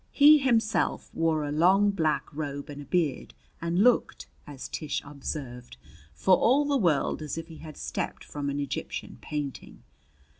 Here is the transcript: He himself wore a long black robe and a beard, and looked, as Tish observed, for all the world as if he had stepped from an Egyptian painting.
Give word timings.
He 0.11 0.39
himself 0.39 1.11
wore 1.13 1.43
a 1.45 1.51
long 1.51 1.91
black 1.91 2.23
robe 2.33 2.71
and 2.71 2.81
a 2.81 2.85
beard, 2.85 3.35
and 3.61 3.83
looked, 3.83 4.25
as 4.47 4.67
Tish 4.67 4.99
observed, 5.05 5.77
for 6.15 6.35
all 6.37 6.65
the 6.65 6.75
world 6.75 7.21
as 7.21 7.37
if 7.37 7.49
he 7.49 7.57
had 7.57 7.77
stepped 7.77 8.23
from 8.23 8.49
an 8.49 8.59
Egyptian 8.59 9.19
painting. 9.21 9.83